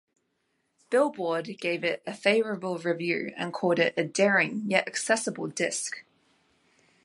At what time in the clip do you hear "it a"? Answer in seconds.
1.83-2.13, 3.77-4.03